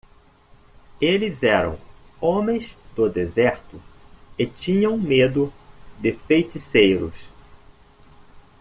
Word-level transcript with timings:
Eles 0.99 1.43
eram 1.43 1.77
homens 2.19 2.75
do 2.95 3.07
deserto 3.07 3.79
e 4.35 4.47
tinham 4.47 4.97
medo 4.97 5.53
de 5.99 6.11
feiticeiros. 6.11 7.13